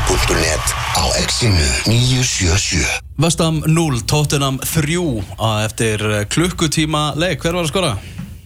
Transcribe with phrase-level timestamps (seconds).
[0.00, 0.64] fótbolti.net
[0.96, 2.84] á exinu 977
[3.20, 4.96] Vestam 0, Tottenham 3
[5.36, 7.42] á eftir eh, klukkutíma leik.
[7.42, 7.90] Hver var að skora?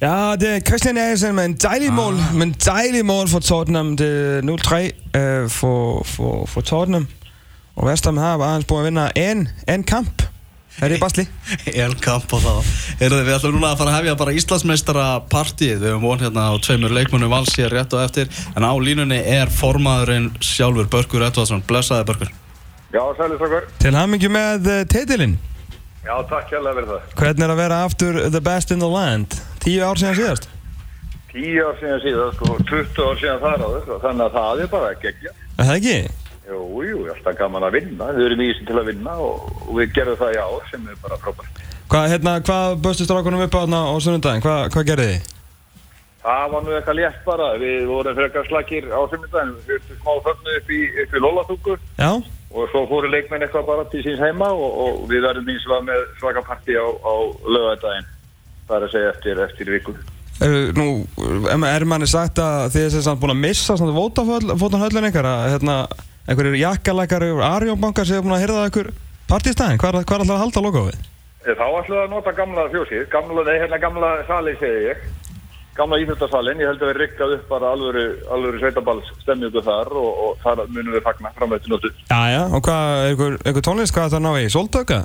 [0.03, 1.95] Ja, det er Christian Eriksen med en dejlig Ah.
[1.95, 3.95] mål, med en dejlig mål for Tottenham.
[3.96, 4.75] Det er 0-3
[5.19, 7.06] øh, for, for, for Tottenham.
[7.77, 10.23] Og West Ham har bare en spor at vinde en, en kamp.
[10.82, 11.27] Er det Bastli?
[11.84, 12.70] En kamp á það.
[12.98, 15.77] Við ætlum núna að fara að hefja bara Íslandsmeistara partíð.
[15.84, 18.30] Við höfum von hérna á tveimur leikmunum vals hér rétt og eftir.
[18.59, 21.62] En á línunni er formaðurinn sjálfur, Börkur Edvardsson.
[21.68, 22.32] Blessaði Börkur.
[22.95, 23.69] Já, sælis okkur.
[23.83, 25.38] Til hamingju með uh, titilinn.
[26.05, 27.06] Já, takk hérlega fyrir það.
[27.20, 29.38] Hvernig er að vera aftur the best in the land?
[29.64, 30.50] Tíu ár síðan síðast.
[31.30, 34.70] Tíu ár síðan síðan, sko, 20 ár síðan þar á þessu, þannig að það er
[34.75, 35.34] bara geggja.
[35.55, 36.23] Er það ekki?
[36.45, 39.71] Jú, jú, alltaf gaman að vinna, við erum í þessu til að vinna og, og
[39.79, 41.62] við gerum það í ár sem er bara frábært.
[41.89, 44.45] Hvað, hérna, hvað böstu strákunum upp á þarna á sunnundaginn?
[44.45, 45.30] Hvað, hvað gerði þið?
[46.25, 50.12] Það var nú eitthvað létt bara, við vorum frekar slakir á sunnudaginn, við fyrstum smá
[50.29, 52.11] fögnu upp í, í Lólatúku Já?
[52.55, 55.84] og svo fóru leikmenn eitthvað bara til síns heima og, og við verðum eins og
[55.89, 57.14] með svaka partí á, á
[57.45, 58.08] lögadaginn,
[58.69, 59.97] það er að segja eftir, eftir viku.
[60.45, 60.89] Er, nú,
[61.51, 65.45] er, manni sagt að þið er sem sagt búin að missa svona vótafóttanhöllin ykkar að
[65.55, 65.77] hérna,
[66.28, 68.89] einhverjir jakkalækar yfir Arjónbankar sem er búin að hyrða ykkur
[69.28, 71.03] partístæðin, hvað er er alltaf að halda logoðið?
[71.44, 75.02] Eh, Þá ætlum við að nota gamla fjósið, gamla, nei, hérna gamla sali segi ég,
[75.77, 80.22] gamla íþjóttasalinn, ég held að við rikkað upp bara alvöru, alvöru sveitaballs stemningu þar og,
[80.25, 81.91] og þar munum við fagna framöðtu nótu.
[82.08, 84.48] Já, já, og hvað, er einhver, einhver tónlist, hvað er það að ná í?
[84.55, 85.00] Sóldöka?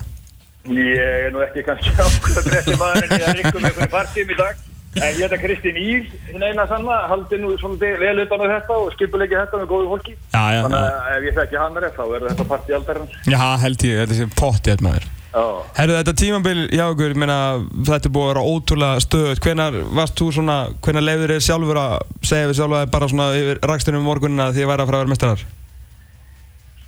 [0.70, 4.64] Ég er nú ekki kannski ákveða bretti maðurinn í að rikkum einhverju partím í dag,
[4.98, 8.46] en ég heit að Kristín Ír, hinn eina sanna, haldi nú svona vel utan á
[8.56, 10.16] þetta og skipulegi þetta með góðu fólki.
[10.34, 13.16] Já, já, Þannig að ef ég þekki hann rétt, þá er þetta partí aldarinn.
[13.30, 15.08] Já, held ég, þetta sé pottið maður.
[15.30, 15.46] Já.
[15.78, 16.86] Herru, þetta tímabil hjá
[17.22, 17.38] meina,
[17.86, 19.44] þetta er búið að vera ótrúlega stöðut.
[19.46, 23.30] Hvenar varst þú svona, hvenar leiður þér sjálfur að segja við sjálfur að bara svona
[23.38, 25.48] yfir rakstunum morgunina því að væri að fara að vera mestarar?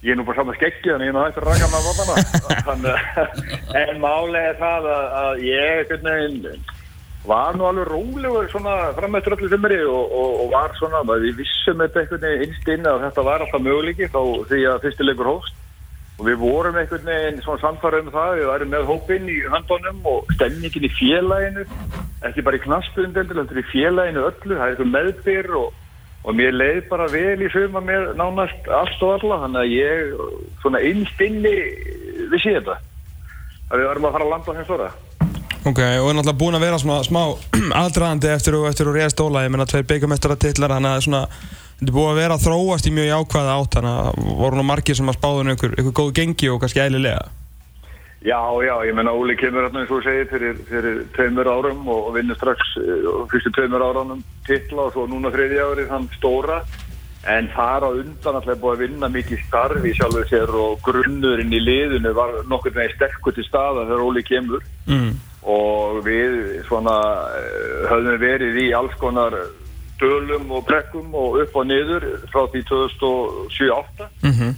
[0.02, 1.84] Ég er nú bara saman skeggi þannig ég er nú hægt að raka með
[2.72, 5.84] Þannig En málega er það að, að ég
[6.18, 6.80] veginn
[7.28, 11.42] var nú alveg rólegur svona fram eftir öllu þimmeri og, og, og var svona, við
[11.42, 15.58] vissum veginn innst inn að þetta var alltaf möguleiki þá því að fyrstilegur hóst
[16.18, 20.02] og við vorum einhvern veginn svona samfara um það við værum með hópinn í handónum
[20.10, 21.68] og stemningin í félaginu
[22.26, 25.80] ekki bara í knaspundendil, þetta er í félaginu öllu það er eitthvað meðbyr og
[26.22, 30.12] og mér leið bara vel í suma með nánast allt og alla þannig að ég
[30.62, 31.54] svona innst inni
[32.30, 32.78] vissi þetta
[33.72, 34.92] að við varum að fara að landa þeim stóra
[35.62, 37.20] Ok, og er náttúrulega búin að vera smá, smá
[37.84, 41.20] aðdraðandi eftir og eftir og réða stóla, ég meina tveir beigamestara titlar, þannig að svona,
[41.78, 44.66] þetta er búið að vera að þróast í mjög jákvæða átt, þannig að voru nú
[44.66, 47.30] margir sem að spáðun ykkur, ykkur góð gengi og kannski eðlilega.
[48.22, 52.12] Já, já, ég menna Óli kemur hérna eins og segir fyrir, fyrir tveimur árum og,
[52.14, 56.60] vinnur strax eh, fyrstu tveimur árunum titla og svo núna þriði árið hann stóra
[57.34, 61.64] en þar á undan alltaf búið að vinna mikið starfi sjálfur sér og grunnurinn í
[61.66, 65.14] liðinu var nokkur veginn sterkur til staða þegar Óli kemur Mm.
[65.42, 66.98] Og við svona
[67.38, 69.38] eh, höfðum verið í alls konar
[70.02, 74.54] dölum og brekkum og upp og niður frá því 2007-2008 Mm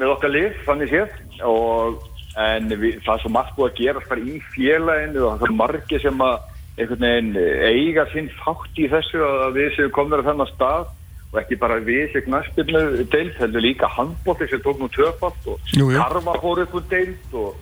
[0.00, 1.16] með okkar lið, þannig séð.
[1.46, 2.04] Og
[2.36, 5.56] en við, það er svo margt búið að gera bara í félaginu og það er
[5.62, 6.36] margir sem að
[6.76, 7.30] einhvern veginn
[7.64, 10.90] eiga sinn þátt í þessu að við séum komður að þennan stað.
[11.32, 12.82] Og ekki bara við sem knastinu
[13.12, 17.56] deilt, heldur líka handbótti sem tók nú töfalt og karma fór upp úr deilt og,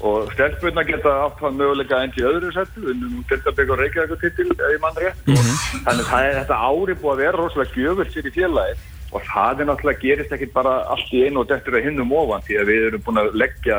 [0.00, 4.48] og stelpunna geta átt það möguleika endi í öðru settu, unnum deltabygg og reykjaðu titil
[4.50, 5.22] ef ég mann rétt.
[5.30, 5.52] Og
[5.86, 8.76] þannig það er þetta ári búið að vera rosalega gjöfult sér í félagi
[9.14, 12.42] og það er náttúrulega gerist ekkit bara allt í einu og dettur að hinnum ofan
[12.46, 13.78] því að við erum búin að leggja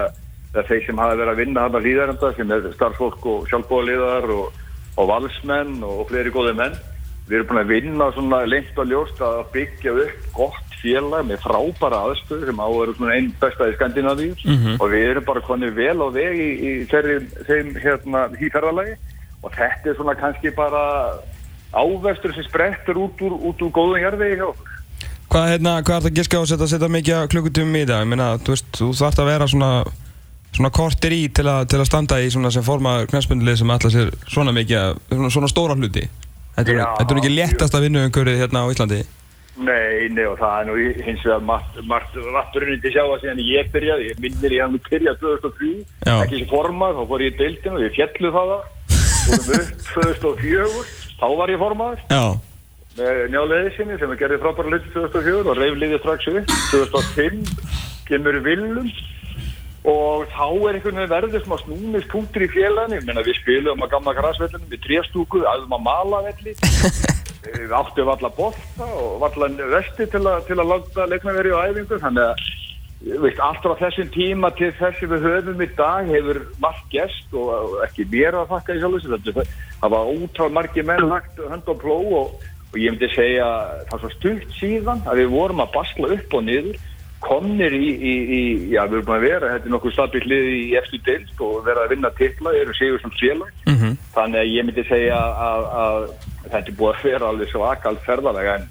[0.55, 4.59] þeir sem hafa verið að vinna þarna hlýðarenda sem er starfsfólk og sjálfbóðaliðar og,
[4.95, 6.77] og valsmenn og fleiri góði menn
[7.25, 11.41] við erum búin að vinna svona lengt og ljóst að byggja upp gott félag með
[11.41, 14.33] frábæra aðstöð sem á að vera svona einn besta í Skandinavíu
[14.77, 18.95] og við erum bara konið vel á veg í, í þeirri, þeim hérna hýferðalagi
[19.41, 20.83] og þetta er svona kannski bara
[21.75, 24.71] ávestur sem sprettur út úr, út úr góðum jarðvegi hjá okkur.
[25.25, 27.85] Hvað, hérna, hvað er það að giska á að setja, setja mikið af klukkutímum í
[27.89, 28.03] það?
[28.03, 29.71] Ég meina, þú veist, þú þarft að vera svona,
[30.55, 33.91] svona kortir í til, a, til að standa í svona sem forma knæspundlið sem ætla
[33.91, 36.05] sér svona mikið, svona, svona stóra hluti.
[36.55, 39.01] Þetta er, ekki léttast að vinna umhverfið hérna á Íslandi.
[39.55, 40.75] Nei, nei og það er nú
[41.05, 45.21] hins vegar margt, margt vatnurinn til sjáa síðan ég byrjaði, ég minnir ég hann byrjaði
[45.21, 45.69] 2003,
[46.03, 46.15] Já.
[46.25, 48.65] ekki sem formað, þá fór ég í deildinu og ég fjallu það það,
[49.21, 50.83] fórum upp 2004,
[51.21, 52.25] þá var ég formaður Já.
[52.99, 57.41] með njáleiði sinni sem gerði frábæra hluti 2004 og reyf liðið strax upp, 2005
[58.11, 58.91] kemur Willum
[59.85, 63.85] og þá er einhvern veginn verður smá snúmist punktur í félaginu, ég meina við spilum
[63.85, 66.55] á gamla græsvellinu, við trefstúku, aðum að mala velli
[67.45, 71.65] við áttum valla bolta og valla vesti til, a, til að láta leikna verið á
[71.69, 71.99] æfingu.
[72.01, 72.45] Þannig að
[73.21, 77.51] veist, allt frá þessum tíma til þessi við höfum í dag hefur margt gest og,
[77.53, 81.79] og ekki mér að þakka í sjálfsveit það var ótrá margi menn lagt hönd og
[81.83, 83.47] pló og, og ég myndi segja
[83.91, 86.81] það svo stutt síðan að við vorum að basla upp og niður
[87.25, 88.41] komnir í, í, í
[88.75, 91.83] já við erum að vera þetta er nokkuð stabilt lið í eftir deilt og vera
[91.87, 93.97] að vinna titla, eru sigur sem félag Mhm.
[94.15, 95.17] þannig að ég myndi segja
[95.49, 96.07] að, að
[96.51, 98.67] þetta er búið að vera alveg svo akalt ferðalega en,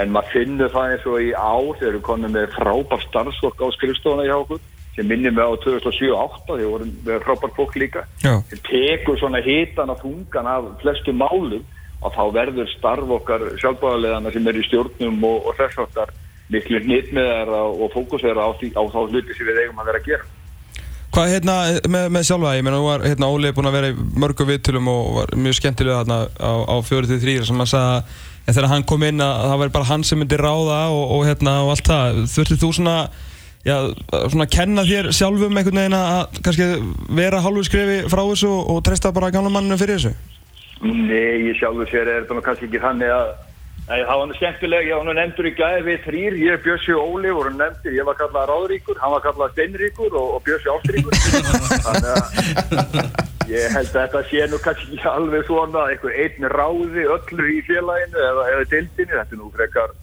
[0.00, 3.66] en maður finnur það eins og í ár þegar við komum með frábær starfsfólk á
[3.76, 4.60] skrifstofuna hjá okkur
[4.96, 8.02] sem minnir mig á 2007-08 þegar við vorum með frábær fólk líka
[8.48, 11.62] sem tekur svona hitan og þungan af flestum málum
[12.02, 16.10] og þá verður starf okkar sjálfbáðarleðana sem er í stjórnum og, og þess áttar
[16.50, 20.28] miklu nýttmiðara og fókusera á, á þá hluti sem við eigum að vera að gera.
[21.10, 21.54] Hvað hérna
[21.90, 24.90] með, með sjálfa, ég meina, nú var hérna Óli búinn að vera í mörgu viðtölum
[24.92, 29.06] og var mjög skemmtilega þarna á, á 43 sem hann sagði að þegar hann kom
[29.06, 32.22] inn að það væri bara hann sem myndi ráða og, og hérna og allt það.
[32.30, 32.94] Þurftið þú svona,
[33.66, 33.76] já,
[34.06, 36.70] svona að kenna þér sjálfum einhvern veginn að kannski
[37.18, 40.14] vera hálfu skrifi frá þessu og, og treysta bara gamla manninu fyrir þessu?
[40.86, 43.34] Nei, ég sjálfur sér er þetta kannski ekki þannig að
[43.90, 46.92] Nei, það var nú skemmtileg, ég var nú nefndur í gæði við þrýr, ég, Bjössi
[46.94, 50.70] og Óli voru nefndir, ég var kallað Ráðríkur, hann var kallað Steinríkur og, og Bjössi
[50.70, 51.16] Ástríkur.
[51.88, 57.08] Þannig að ég held að þetta sé nú kannski ekki alveg svona, einhver einn ráði
[57.16, 59.98] öllu í félaginu eða, eða dildinu, þetta er nú frekar,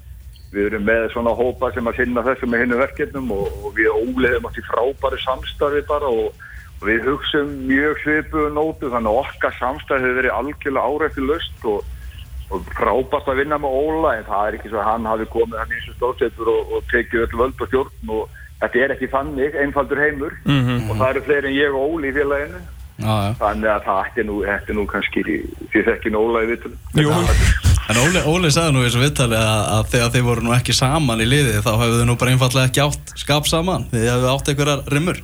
[0.51, 3.93] við erum með svona hópa sem að sinna þessu með hinnu verkefnum og, og við
[3.95, 6.49] Óli hefum átt í frábæri samstarfi bara og,
[6.81, 11.71] og við hugsum mjög svipu nótu, þannig að okkar samstarfi hefur verið algjörlega árætti löst
[11.71, 11.93] og
[12.53, 15.61] og frábært að vinna með Óla en það er ekki svo að hann hafi komið
[15.61, 19.11] hann eins og stóðsetur og, og tekið öll völd og stjórn og þetta er ekki
[19.11, 20.33] þannig, einfaldur heimur.
[20.47, 22.63] Og það eru fleiri en ég og Óli í félaginu.
[22.97, 23.33] Já, já.
[23.37, 27.11] þannig að það ætti nú, ætti nú kannski því þekkin Óla í vittum Jú.
[27.93, 30.73] En Óli, Óli sagði nú í þessu viðtali að, að þegar þið voru nú ekki
[30.73, 33.85] saman í liði þá hefðu þið nú bara einfallega ekki átt skap saman.
[33.93, 35.21] Þið hefðu átt einhverjar rimmur.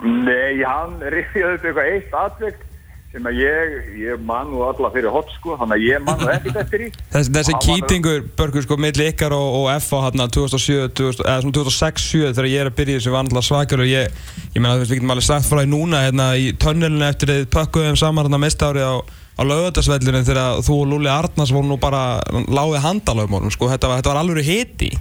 [0.00, 2.66] Nei, hann rifjaði upp eitthvað eitt atveikt
[3.10, 6.28] sem að ég, ég man nú alla fyrir hot sko, þannig að ég man nú
[6.30, 10.26] ekkert eftir í Þessi, þessi Og kýtingur, Börgur, sko, milli ykkar og, og FH hérna
[10.30, 14.20] 2007, 2000, eða svona 2006-2007 þegar ég er að byrja þessu náttúrulega svakar og ég,
[14.54, 17.32] ég meina, þú veist, við getum alveg sagt frá því núna hérna í tönnelinu eftir
[17.32, 21.66] að þið pökkuðum saman hérna mestárið á, á lögutarsvellinu þegar þú og Lúli Arnars voru
[21.66, 24.92] nú bara láðið handalögum sko, þetta var, þetta var alveg hiti.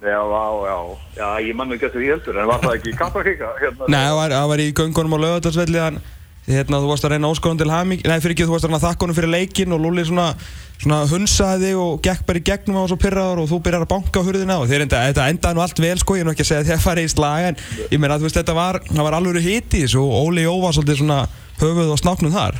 [0.00, 0.76] Já, já, já,
[1.18, 3.50] já, ég man nú ekki eftir því heldur en var það ekki í Kaplakrika?
[3.60, 5.98] Hérna, Nei, það var, var í göngunum á lögutarsvelli hann
[6.48, 8.80] Hérna, þú varst að reyna óskóðan til haming Nei, fyrir ekki, þú varst að reyna
[8.80, 10.24] að þakka honum fyrir leikin og Lúli svona,
[10.80, 13.92] svona hunsaði þig og gekk bara í gegnum á svo pyrraður og þú byrjar að
[13.92, 16.34] banka á hurðina og þeir enda, þetta endaði nú allt vel sko, ég er nú
[16.34, 17.60] ekki að segja að þið farið í slag en
[17.92, 20.56] ég meina, þú veist, þetta var, það var alveg hiti í þessu og Óli Jó
[20.64, 21.20] var svolítið svona
[21.60, 22.58] höfuð og snáknum þar.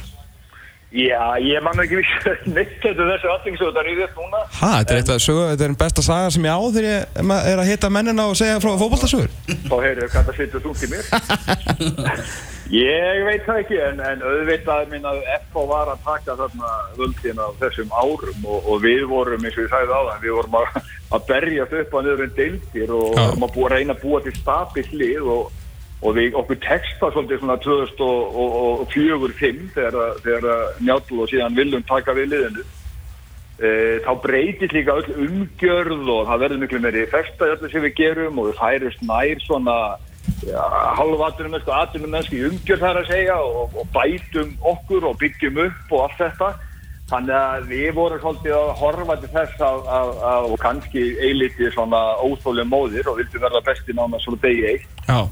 [0.91, 4.41] Já, ég man ekki vissi neitt þetta þessu allingsöðu það rýðist núna.
[4.59, 7.93] Ha, þetta er, þetta er besta saga sem ég á þegar ég er að hitta
[7.95, 9.31] mennina og segja frá fótboltasögur.
[9.71, 11.05] Þá heyrðu hvað það sittur þungt í mér
[12.71, 17.41] Ég veit það ekki en, en auðvitað minn að FH var að taka þarna völdin
[17.43, 20.55] á þessum árum og, og við vorum eins og ég sagði á það við vorum
[20.61, 20.67] að,
[21.17, 23.17] að berjast upp á nöðrum deildir og Já.
[23.25, 25.49] vorum að búa, reyna að búa til stabill lið og,
[26.07, 31.83] og við okkur texta svolítið svona 2004-05 þegar, að- þegar að Njáll og síðan viljum
[31.91, 32.63] taka við liðinu
[33.67, 33.73] e,
[34.07, 37.99] þá breytist líka öll umgjörð og það verður miklu meiri festa í öllu sem við
[37.99, 39.77] gerum og við færist nær svona
[40.47, 40.65] ja,
[40.99, 45.63] halvatunum mennsku, atunum mennsku í umgjörð þar að segja og, og bætum okkur og byggjum
[45.67, 46.51] upp og allt þetta.
[47.11, 51.73] Þannig að við vorum svolítið að horfa til þess að, að, að og kannski eilítið
[51.75, 55.01] svona óþólum móðir og vildum verða besti nána svona degi eitt.
[55.09, 55.25] Já,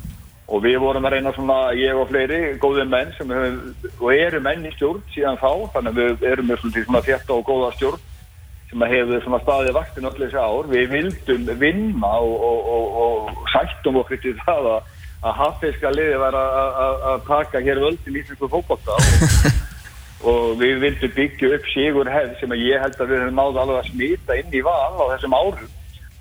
[0.48, 4.40] og við vorum að reyna svona, ég og fleiri, góðir menn sem höfum, og eru
[4.42, 7.72] menn í stjórn síðan þá, þannig að við erum með svona, svona þétta og góða
[7.76, 8.06] stjórn
[8.68, 10.68] sem hefur staðið vaktin öll þessi ár.
[10.68, 14.90] Við vildum vinna og, og, og, og sættum okkur til það að,
[15.22, 19.48] að haffiska liði var að, taka hér völdin í íslensku fókbóta og,
[20.28, 23.62] og við vildum byggja upp sigur hefð sem að ég held að við höfum náðu
[23.64, 25.74] alveg að smita inn í val á þessum árum.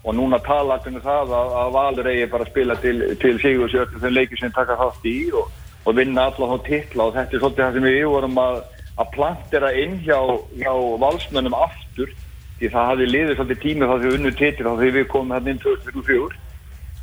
[0.08, 3.34] Og núna tala allir um það að, að Valur eigi bara að spila til, til
[3.42, 5.50] Sigur Sjöfn þeim leikir sem taka þátt í og,
[5.84, 7.10] og vinna alla þá titla.
[7.10, 8.62] Og þetta er svolítið það sem við vorum að,
[9.04, 10.22] að plantera inn hjá,
[10.62, 10.72] hjá
[11.04, 12.14] valsmönnum aftur
[12.60, 15.54] því það hafi liðið svolítið tími þá við unnu titla þá þegar við komum hérna
[15.54, 16.44] inn 2004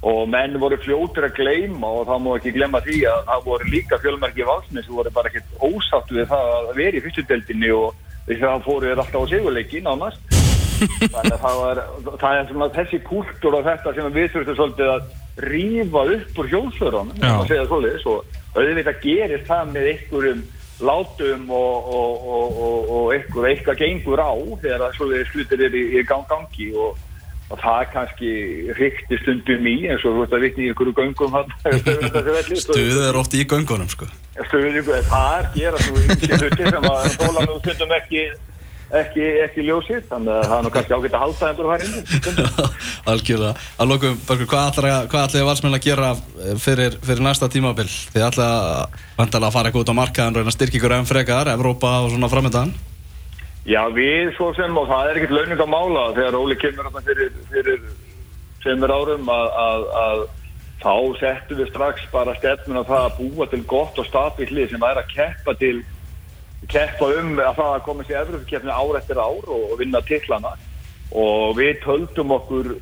[0.04, 3.68] og menn voru fljótur að gleyma og það má ekki glemma því að það voru
[3.72, 8.02] líka fjölmerki valsmenn sem voru bara ekkert ósáttu við það að vera í fyrstudeldinni og
[8.26, 10.34] því það fóru þeir alltaf á sigurleiki nánast.
[11.14, 11.80] Þannig að það, var,
[12.20, 16.50] það er svona þessi kúltúr og þetta sem við þurftum svolítið að rífa upp úr
[17.62, 20.44] að svoleiðis og auðvitað gerist það með einhverjum
[20.84, 25.76] látum og, og, og, og, og eitthvað, eitthvað gengur á þegar að svoleiðis hlutir er
[25.76, 27.00] í, í gang, gangi og,
[27.60, 28.30] það kannski
[28.78, 31.36] hrykti stundum í eins og þú veist að vitni í einhverju göngum
[32.64, 34.08] Stuðið er oft í göngunum sko.
[34.48, 38.26] Stuðið, það er gera ykkur hluti sem að þóla nú stundum ekki
[39.00, 41.84] ekki, ekki ljósið, þannig að það er nú kannski ágætt að halda þeim fyrir hær
[43.12, 43.52] Algjörlega.
[43.80, 46.10] Að lókum, hvað ætlaði ætla valsmenn að gera
[46.62, 47.90] fyrir, fyrir næsta tímabill?
[48.14, 51.52] Þið ætlaði vantilega að fara eitthvað út á markaðan, reyna að styrkja ykkur enn frekar,
[51.54, 52.74] Evrópa og svona framöndan?
[53.64, 57.04] Já, við svo sem, og það er ekkert launing að mála þegar Óli kemur þarna
[57.06, 57.84] fyrir, fyrir
[58.64, 60.24] semur árum að, að, að
[60.84, 64.84] þá settum við strax bara stefnum að það að búa til gott og stabilli sem
[64.84, 65.78] er að keppa til
[66.70, 70.54] keppa um að það að koma sér Evropakeppni ár eftir ár og, og vinna tillana
[71.14, 72.74] og við töldum okkur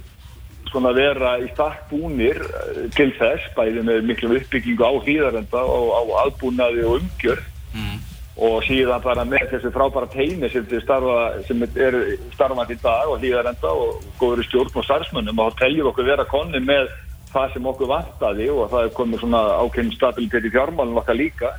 [0.73, 5.93] svona vera í stakk búnir eh, til þess, bæði með miklu uppbyggingu á hlýðarenda og
[5.93, 7.49] á aðbúnaði og umgjörð.
[7.73, 8.01] Mm.
[8.37, 11.97] og síðan bara með þessu frábæra teimi sem, starfa, sem er
[12.35, 16.25] starfandi í dag og hlýðarenda og góður stjórn og starfsmönnum og þá teljum okkur vera
[16.29, 16.89] konni með
[17.33, 21.53] það sem okkur vantaði og það er komið svona ákveðin stabilitet í fjármálun okkar líka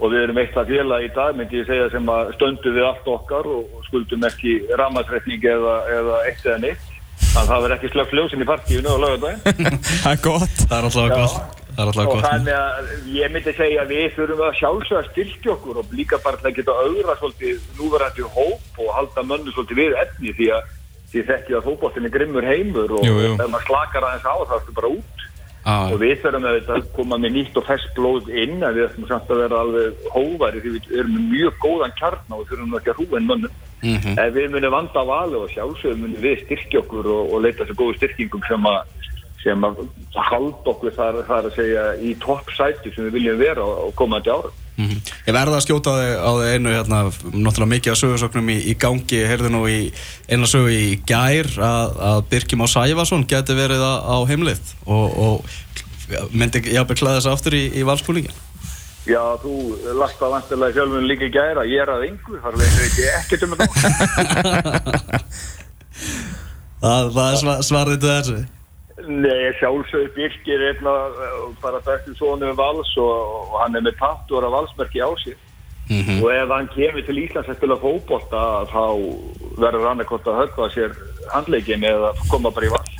[0.00, 2.86] og við erum eitt að fjela í dag myndi ég segja sem að stöndu við
[2.88, 6.88] allt okkar og skuldum ekki ramasreikning eða, eða eitt eða neitt.
[7.14, 10.56] Þannig að það verður ekki slögt ljósinn í partíinu og lögadaginn Það er gott.
[10.64, 11.60] Það er alltaf gott.
[11.74, 12.24] Það er alltaf og gott.
[12.26, 16.42] þannig að ég myndi segja að við þurfum að sjálfsögða styrkja okkur og líka bara
[16.42, 20.68] að geta auðra svolítið núverandi hóp og halda mönnu svolítið við efni því að
[21.14, 23.32] því þekkið að fókbóttinni grimmur heimur og Jú, jú.
[23.38, 25.26] ef maður slakar aðeins á það ertu bara út
[25.64, 29.06] Ah, og við þurfum að koma með nýtt og fest blóð inn en við ætlum
[29.08, 32.76] samt að vera alveg hóværi því við erum með mjög góðan kjarn og við þurfum
[32.78, 33.54] ekki að hrúa inn mönnum.
[33.84, 34.18] Mhm.
[34.18, 37.64] ef við munum vanda á vali og sjálfsögum munum við styrkja okkur og, og leita
[37.64, 38.78] þessu góðu styrkingum sem að
[39.44, 39.80] sem að
[40.16, 44.52] halda okkur þar, þar að segja í toppsæti sem við viljum vera á komandi ára
[44.74, 44.96] Mhm.
[45.28, 46.98] Ég verða að skjóta á þig einu hérna,
[47.30, 49.92] náttúrulega mikið af sögursögnum í, í gangi, heyrðu nú í
[50.26, 55.06] eina sögu í gær að, að Birkjum á Sæfason geti verið á, á heimlið og,
[55.14, 55.34] og
[56.34, 58.34] myndi jafnveg klæða þessu aftur í, í valskúlingin.
[59.04, 59.54] Já, þú
[60.00, 63.52] lagt það vantilega sjálfum líka gæra ég er að yngu, þar veit ég ekkert um
[66.84, 68.38] Það, það er sva, svarið til þessu.
[69.08, 73.98] Nei, sjálfsög Birkir er einna uh, bara bættu sonu vals og, og hann er með
[74.00, 75.36] pattur af valsmerki á sér.
[75.84, 78.84] Mm og ef hann kemur til Íslands að spila fókbólta þá
[79.60, 80.94] verður hann ekkert að höfða sér
[81.34, 82.92] handleikin eða koma bara í vall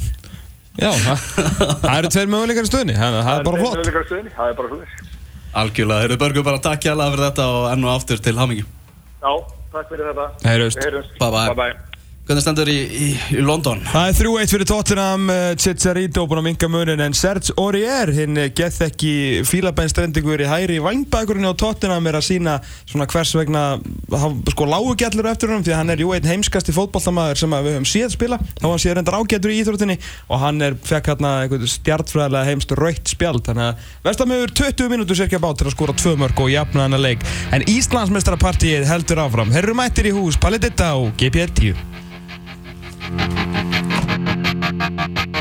[0.75, 1.25] Já, það,
[1.87, 3.80] það eru tveir möguleikar í stöðni Það það er bara flott.
[4.37, 5.12] Það er bara flott
[5.54, 8.66] Algjörlega, heyrðu Börgur bara takk hjá fyrir þetta og enn og aftur til hamingi.
[9.23, 9.32] Já,
[9.70, 10.30] takk fyrir þetta.
[10.49, 11.18] Heyrjumst.
[11.20, 11.49] Bye bye.
[11.54, 11.93] bye, bye.
[12.24, 13.82] Hvernig stendur í, í, í London?
[13.84, 18.38] Það er 3-1 fyrir Tottenham, uh, Chicharito búin að minga munin en Serge Aurier, hinn
[18.40, 22.54] uh, gett ekki fílabænstrendingur í hæri vangbækurinn á Tottenham er að sína
[22.86, 23.64] svona hvers vegna,
[24.08, 27.58] hann sko lágu gællur eftir honum því að hann er jú einn heimskasti fótballtamaður sem
[27.58, 29.98] við höfum síðan spila, þá hann síðan reyndar ágættur í íþróttinni
[30.30, 34.94] og hann er, fekk hérna einhvern stjartfræðilega heimst raukt spjald þannig að Vestam hefur 20
[34.94, 37.28] mínútur cirka bát til að skora tvö mörg og jafna hann að leik.
[37.52, 41.94] En Íslandsmeistarapartíið heldur áfram, herru mættir í hús, Palli Ditta og GP10
[43.06, 43.34] Thank
[45.28, 45.33] you.